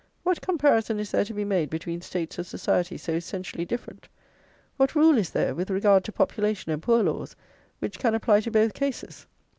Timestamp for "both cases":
8.49-9.27